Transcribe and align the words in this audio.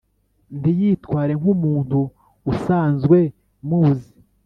,ntiyitware 0.59 1.33
nk’umuntu 1.39 1.99
usanzwe 2.53 3.19
muzi 3.67 4.09